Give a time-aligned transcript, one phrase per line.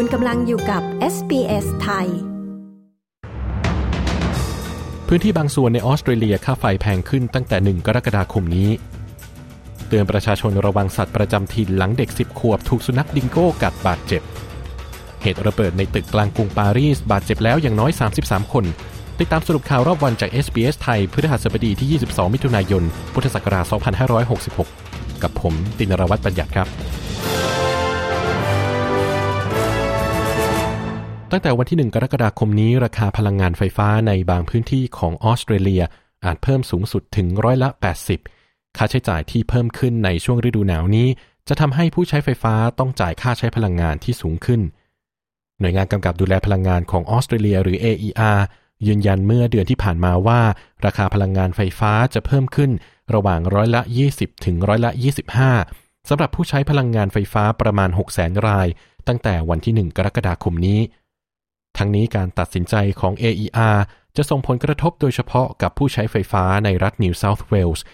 [0.00, 0.82] คุณกำลังอยู่กับ
[1.14, 2.06] SBS ไทย
[5.08, 8.68] พื้นที่บางส่วนในออสเตรเลียค่าไฟแพงขึ้นตั้งแต่ 1 กรกฎาคมนี้
[9.88, 14.22] เตือนประชาชนระวังสัตว์ประจำถิ่นหลังเด็ก 10 ขวบถูกสุนัขดิงโก้กัดบาดเจ็บ
[15.22, 17.90] เหตุระเบิดในตึกกลางกรุงปารีสบาดเจ็บแล้วอย่างน้อย
[18.22, 18.64] 33 คน
[19.18, 22.82] ติดตามสรุปข่าวรอบวันจาก SBS ไทยพฤหัสบดีที่ 22 มิถุนายน
[23.14, 23.64] พุทธศักราช
[24.64, 26.68] 2566 กับผมตินรวัตรบัญญัติครับ
[31.32, 35.82] ตั้งแต่วันที่ 1 กรกฎาคมนี้ ราคาพลังงานไฟฟ้าในบางพื้นที่ของออสเตรเลีย
[36.24, 37.68] อาจเพิ่มสูงสุดถึงร้อยละ
[38.22, 41.08] 80 ค่าใช้จ่ายที่เพิ่มขึ้นในช่วงฤดูหนาวนี้
[41.48, 44.60] จะทำให้ผู้ใช้ไฟฟ้าต้องจ่ายค่าใช้พลังงานที่สูงขึ้น
[45.60, 48.38] หน่วยงานกำกับดูแลพลังงานของออสเตรเลียหรือ AER
[48.86, 50.40] ยืนยันเมื่อเดือนที่ผ่านมาว่า
[50.84, 52.70] ราคาพลังงานไฟฟ้าจะเพิ่มขึ้น
[53.14, 53.82] ระหว่างร้อยละ
[54.12, 54.90] 20 ถึงร้อยละ
[55.50, 58.66] 25สำหรับผู้ใช้พลังงานไฟฟ้าประมาณ 6 0 0 0 0ราย
[59.08, 60.80] ตั้งแต่วันที่ 1 กรกฎาคมนี้
[61.78, 63.78] ทั้งนี้การตัดสินใจของ AER
[64.16, 67.84] จะส่งผลกระทบโดยเฉพาะกับผู้ใช้ไฟฟ้าในรัฐนิวเซาท์เวลส์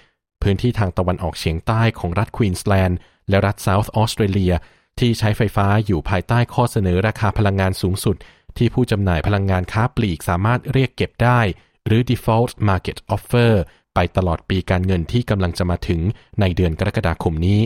[0.42, 4.52] พื้นที่ทางตะวันออกเฉียงใต้ของรัฐควีนสแลนด์และรัฐเซาท์ออสเตรเลีย
[4.98, 8.16] ที่ใช้ไฟฟ้าอยู่ภายใต้ข้อเสนอราคาพลังงานสูงสุด
[8.58, 11.40] ที่ผู้จำหน่ายพลังงานค้าปลีกสามารถเรียกเก็บได้
[11.86, 13.52] หรือ default market offer
[13.94, 16.00] ไปตลอดปีการเงินที่กำลังจะมาถึง
[16.40, 17.60] ในเดือนกรกฎาคมนี้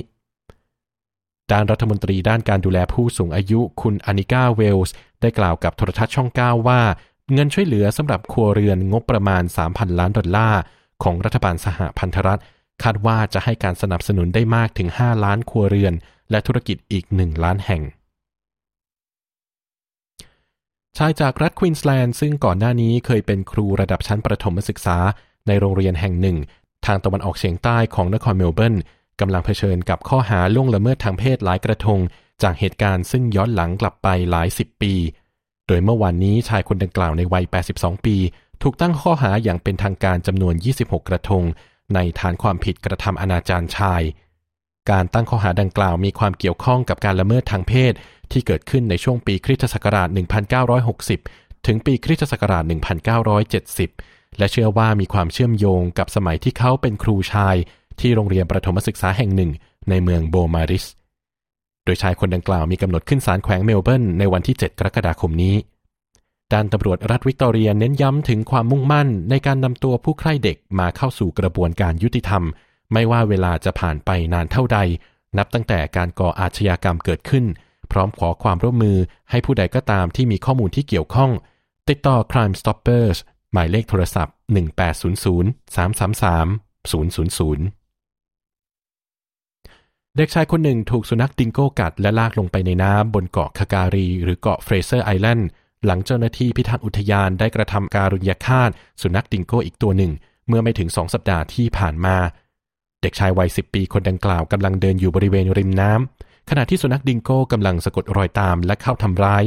[1.53, 6.81] ด้านรัฐมนตรีด้านการดูแลผู้สูงอายุคุณอานิกาเวลส์ ได้กล่าวกับโทรทัศน์ช่อง 9 ว่า
[7.33, 10.61] เงินช่วยเหลือสำหรับครัวเรือนงบประมาณ 3,000 ล้านดอลลาร์
[11.03, 12.41] ของรัฐบาลสหพันธรัฐ
[12.83, 15.95] คาดว่าจะให้การสนับสนุนได้มากถึง 5 ล้านครัวเรือน
[16.31, 17.83] และธุรกิจอีก 1 ล้านแห่ง
[20.99, 24.99] ชายจากรัฐควีนสแลนด์ซึ่งก่อนหน้านี้เคยเป็นครูระดับชั้นประถมศึกษา
[25.47, 26.37] ในโรงเรียนแห่งหนึ่ง
[26.87, 28.77] ทางตะวันออกเฉียงใต้ของนครเมลเบิร์น
[29.21, 31.99] กำลังเผชิญกับข้อหาล่วงละเมิดทางเพศหลายกระทง
[32.43, 34.95] จากเหตุการณ์ซึ่งย้อนหลังกลับไปหลายสิบปี
[35.67, 38.17] โดยเมื่อวานนี้ชายคนดังกล่าวในวัย 82 ปี
[38.63, 41.45] ถูกตั้งข้อหาอย่างเป็นทางการจำนวน 26 กระทง
[41.95, 44.03] ในฐานความผิดกระทำอนาจารชาย
[44.91, 47.93] การตั้งข้อหาดังกล่าวมีความเกี่ยวข้องกับการละเมิดทางเพศ
[48.33, 50.09] ที่เกิดขึ้นในช่วงปีคริสตศักราช
[50.89, 52.65] 1960 ถึงปีคริสตศักราช
[53.31, 57.57] 1970 และเชื่อว่ามีความเชื่อมโยงกับสมัยที่เขาเป็นครูชาย
[58.01, 59.51] ที่โรงเรียนประถมศึกษาแห่งหนึ่ง
[59.89, 60.85] ในเมืองโบมาริส
[61.89, 65.57] ดยชายคนดังกล่าวมีกำหนดขึ้นศาลแขวงเมลเบิร์นในวันที่ 7 กรกฎาคมนี้
[66.53, 72.43] ด้านตำรวจรัฐวิกตอเรียเน้นย้ำถึงความมุ่งมั่นในการนำตัวผู้ใคร่เด็กมาเข้าสู่กระบวนการยุติธรรม
[72.93, 74.79] ไม่ว่าเวลาจะผ่านไปนานเท่าใด
[75.39, 77.45] นับตั้งแต่การก่ออาชญากรรมเกิดขึ้น
[77.93, 78.99] พร้อมขอความร่วมมือ
[79.31, 81.31] ให้ผู้ใดก็ตามที่มีข้อมูลที่เกี่ยวข้อง
[81.89, 83.17] ติดต่อ Crime Stoppers
[83.53, 86.19] หมายเลขโทรศัพท์ 1800 333
[86.93, 87.78] 000
[90.17, 95.49] เด็กชายคนหนึ่งถูกสุนัขดิงโก้กัดและลากลงไปในน้ำบนเกาะคาการี หรือเกาะเฟรเซอร์ไอแลนด์
[95.87, 98.71] หลังเจ้าหน้าที่พิทักษ์อุทยานได้กระทำการุญยฆาต
[99.03, 100.13] สุนัขดิงโก้อีกตัวหนึ่ง
[100.49, 102.17] เมื่อไม่ถึงสองสัปดาห์ที่ผ่านมา
[103.03, 109.45] เด็กชายวัยสิบปีคนดังกล่าวกำลังเดินอยู่บริเวณริมน้ำขณะที่สุนัขดิงโก้กำลังสะกดรอยตามและเข้าทำร้าย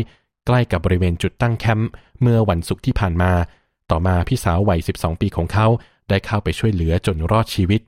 [0.47, 1.89] ใกล้กับบริเวณจุดตั้งแคมป์
[2.21, 3.31] เมื่อวันศุกร์ที่ผ่านมา
[3.91, 5.67] ต่อมาพี่สาววัย 12 ปีของเขา
[6.09, 7.81] ได้เข้าไปช่วยเหลือจนรอดชีวิต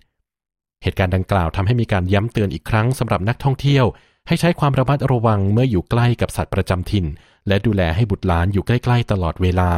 [0.84, 3.86] เหตุการณ์ดังกล่าวทำให้มีการย้ำเตือนอีกครั้งสำหรับนักท่องเที่ยว
[4.28, 7.06] ให้ใช้ความระมัดระวังเมื่ออยู่ใกล้กับสัตว์ประจำถิ่น
[7.48, 9.72] และดูแลให้บุตรหลานอยู่ใกล้ ๆ ตลอดเวลา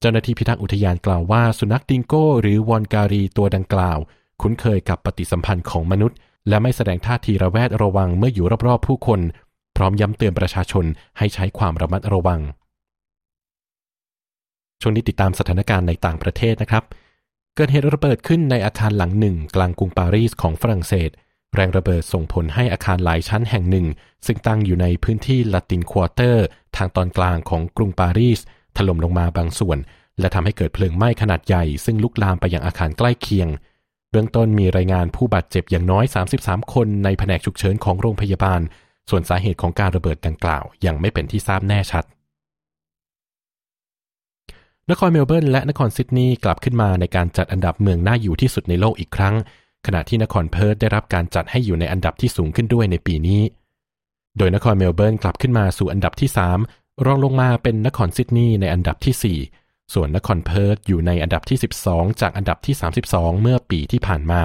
[0.00, 3.98] เจ้าหน้าที่พิทักษ์อุทยานกล่าวว่า สุนัขดิงโก้ หรือวอนการีตัวดังกล่าว
[4.40, 6.16] คุ้นเคยกับปฏิสัมพันธ์ของมนุษย์
[6.48, 9.20] และไม่แสดงท่าทีระแวดระวังเมื่ออยู่รอบๆผู้คน
[9.76, 10.84] พร้อมย้ำเตือนประชาชน
[11.18, 12.40] ให้ใช้ความระมัดระวัง
[14.80, 16.84] ช่วงนี้ติดตามสถานการณ์ในต่างประเทศนะครับ
[17.56, 21.10] เกิดเหตุระเบิดขึ้นในอาคารหลังหนึ่งกลางกรุงปารีสของฝรั่งเศส
[21.54, 23.86] แรงระเบิดส่งผลให้อาคารหลายชั้นแห่งหนึ่ง
[24.26, 28.40] ซึ่งตั้งอยู่ในพื้นที่ลาตินควอเตอร์ ทางตอนกลางของกรุงปารีส
[28.76, 29.78] ถล่มลงมาบางส่วน
[30.20, 33.48] และทำให้เกิดเพลิงไหม้ขนาดใหญ่ ซึ่งลุกลามไปยังอาคารใกล้เคียง
[34.10, 36.04] เบื้องต้นมีรายงานผู้บาดเจ็บอย่างน้อย
[36.38, 38.60] 33 คนในแผนกฉุกเฉินของโรงพยาบาล
[39.10, 42.04] ส่วนสาเหตุของการระเบิดดังกล่าวยังไม่เป็นที่ทราบแน่ชัด
[44.90, 49.34] นครเมลเบิร์นและนครซิดนีย์กลับขึ้นมาในการจัดอันดับเมืองน่าอยู่ที่สุดในโลกอีกครั้ง
[49.86, 53.42] ขณะที่นครเพิร์ธได้รับการจัดให้อยู่ในอันดับที่สูงขึ้นด้วยในปีนี้
[54.38, 56.30] โดยนครเมลเบิร์นกลับขึ้นมาสู่อันดับที่
[56.66, 61.58] 3 รองลงมาเป็นนครซิดนีย์ในอันดับที่ 4 ส่วนนครเพิร์ธอยู่ในอันดับที่
[61.88, 62.74] 12 จากอันดับที่
[63.08, 64.42] 32 เมื่อปีที่ผ่านมา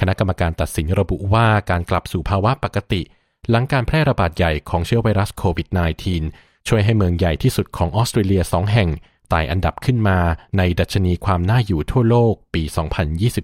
[0.00, 3.02] คณะกรรมการตัดสินระบุว่าการกลับสู่ภาวะปกติ
[3.50, 5.68] หลังการแพร่ระบาดใหญ่ของเชื้อไวรัสโควิด
[6.16, 8.88] -19 ช่วยให้เมืองใหญ่ที่สุดของออสเตรเลียสองแห่ง
[9.34, 10.18] ต่อันดับขึ้นมา
[10.58, 12.62] ในดัชนีความน่าอยู่ทั่วโลกปี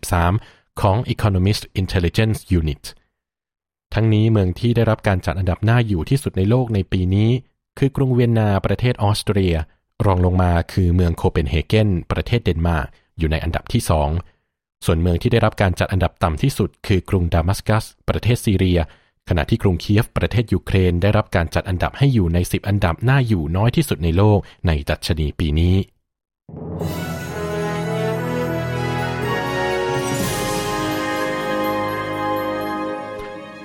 [0.00, 2.82] 2023 ของ Economist Intelligence Unit
[3.94, 7.30] ทั้งนี้เมืองที่ได้รับการจัดอันดับหน้าอยู่ที่สุดในโลกในปีนี้
[7.78, 9.54] คือกรุงเวียนนาประเทศออสเตรีย
[10.06, 12.86] รองลงมาคือเมืองโคเปนเฮเกนประเทศเดนมาร์ก
[13.18, 14.10] อยู่ในอันดับที่สอง
[14.84, 18.78] ส่วนเมืองที่ได้รับการจัดอันดับต่ำที่สุดคือกรุงดามัสกัส ประเทศซีเรีย
[19.28, 25.74] ขณะที่กรุงเคียฟประเทศยูเครนได้รับการจัดอันดับให้อยู่ใน 10 อันดับน่าอยู่น้อยที่สุดในโลกในดัชนีปีนี้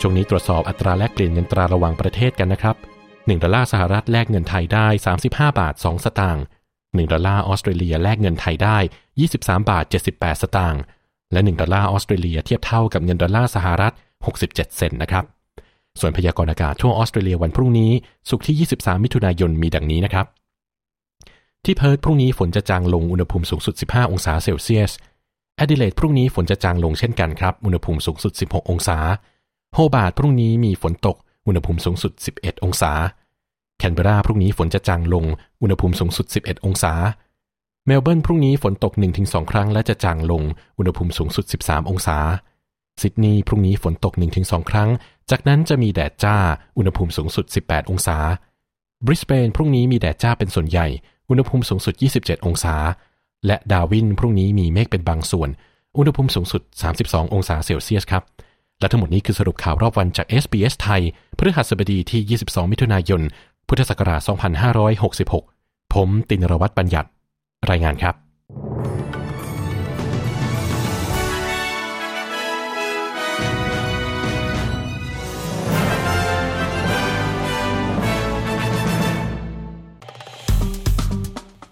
[0.01, 2.75] ช่วงนี้ตรวจสอบอัตราแลกเปลี่ยนเงินตราระหว่างประเทศกันนะครับ
[3.09, 4.87] 1 ดอลลาร์สหรัฐแลกเงินไทยได้
[5.17, 6.43] 35 บาท 2 สตางค์
[6.75, 8.77] 1 ดอลลาร์ออสเตรเลียแลกเงินไทยได้
[9.19, 10.81] 23 บาท 78 สตางค์
[11.31, 13.93] และ 1 ดอลลาร์ออสเตรเลียเทียบเท่ากับเงินดอลลาร์สหรัฐ
[14.35, 15.34] 67 เซนต์นะครับ
[15.99, 17.91] ส่วนพยากรณ์อากาศทั่วออสเตรเลียวันพรุ่งนี้
[18.29, 20.25] ศุกร์ที่ 23 มิถุนายนมีดังนี้นะครับ
[21.63, 24.91] ที่เพิร์ธพรุ่งนี้ฝนจะจางลงอุณหภูมิสูงสุด 15 องศาเซลเซียส
[25.57, 28.97] แอดิเลดพรุ่งนี้ฝนจะจางลงเช่นกันครับ อุณหภูมิสูงสุด 16 องศา
[29.73, 31.15] โฮบาร์ตพรุ่งนี้มีฝนตก
[31.47, 32.91] อุณหภูมิสูงสุด 11 องศา
[33.77, 35.25] แคนเบราพรุ่งนี้ฝนจะจางลง
[35.61, 36.93] อุณหภูมิสูงสุด 11 องศา
[37.85, 40.43] เมลเบิร์นพรุ่งนี้ฝนตก 1-2 ครั้งและจะจางลง
[40.77, 42.17] อุณหภูมิสูงสุด 13 องศา
[43.01, 44.89] ซิดนีย์พรุ่งนี้ฝนตก 1-2 ครั้ง
[45.31, 46.35] จากนั้นจะมีแดดจ้า
[46.77, 48.17] อุณหภูมิสูงสุด 18 องศา
[49.05, 50.87] บริสเบนพรุ่งนี้มีแดดจ้าเป็นส่วนใหญ่
[51.29, 52.75] อุณหภูมิสูงสุด 27 องศา
[53.45, 55.49] และดาวินพรุ่งนี้มีเมฆเป็นบางส่วน
[55.97, 56.61] อุณหภูมิสูงสุด
[56.97, 58.23] 32 องศาเซลเซียสครับ
[58.79, 61.01] และทั้งหมดนี้คือสรุปข่าวรอบวันจาก SBS ไทย
[61.37, 63.21] พฤหัสบดีที่ 22 มิถุนายน
[63.67, 64.21] พุทธศักราช
[65.07, 67.09] 2566 ผมตินรวัตรบัญญัติ
[67.69, 68.24] รายงานครับ